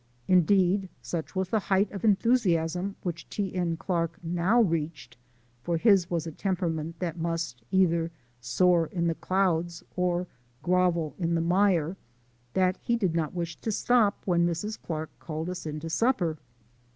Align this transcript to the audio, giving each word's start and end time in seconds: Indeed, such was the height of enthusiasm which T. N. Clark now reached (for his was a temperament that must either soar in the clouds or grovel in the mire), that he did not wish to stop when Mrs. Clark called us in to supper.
Indeed, 0.27 0.89
such 1.03 1.35
was 1.35 1.49
the 1.49 1.59
height 1.59 1.91
of 1.91 2.03
enthusiasm 2.03 2.95
which 3.03 3.29
T. 3.29 3.53
N. 3.53 3.77
Clark 3.77 4.17
now 4.23 4.59
reached 4.59 5.15
(for 5.61 5.77
his 5.77 6.09
was 6.09 6.25
a 6.25 6.31
temperament 6.31 6.97
that 6.97 7.19
must 7.19 7.61
either 7.69 8.09
soar 8.39 8.87
in 8.87 9.05
the 9.05 9.13
clouds 9.13 9.83
or 9.95 10.25
grovel 10.63 11.13
in 11.19 11.35
the 11.35 11.39
mire), 11.39 11.97
that 12.53 12.77
he 12.81 12.95
did 12.97 13.13
not 13.13 13.35
wish 13.35 13.57
to 13.57 13.71
stop 13.71 14.23
when 14.25 14.47
Mrs. 14.47 14.75
Clark 14.81 15.11
called 15.19 15.51
us 15.51 15.67
in 15.67 15.79
to 15.81 15.89
supper. 15.91 16.39